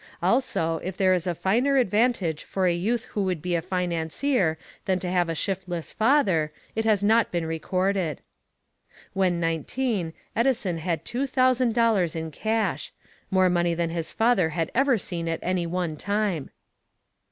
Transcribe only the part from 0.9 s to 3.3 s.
there is a finer advantage for a youth who